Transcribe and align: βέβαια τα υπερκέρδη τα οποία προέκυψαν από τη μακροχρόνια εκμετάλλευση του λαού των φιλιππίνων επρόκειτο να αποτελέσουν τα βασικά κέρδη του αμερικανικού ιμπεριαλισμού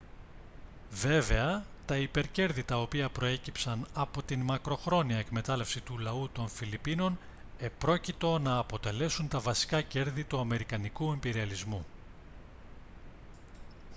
βέβαια 0.91 1.65
τα 1.85 1.97
υπερκέρδη 1.97 2.63
τα 2.63 2.81
οποία 2.81 3.09
προέκυψαν 3.09 3.87
από 3.93 4.23
τη 4.23 4.35
μακροχρόνια 4.35 5.17
εκμετάλλευση 5.17 5.81
του 5.81 5.97
λαού 5.97 6.29
των 6.33 6.47
φιλιππίνων 6.49 7.17
επρόκειτο 7.59 8.39
να 8.39 8.57
αποτελέσουν 8.57 9.27
τα 9.27 9.39
βασικά 9.39 9.81
κέρδη 9.81 10.23
του 10.23 10.39
αμερικανικού 10.39 11.13
ιμπεριαλισμού 11.13 11.85